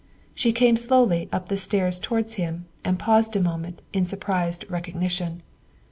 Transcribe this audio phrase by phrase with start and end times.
[0.33, 5.43] She came slowly up the steps towards him and paused a moment in surprised recognition.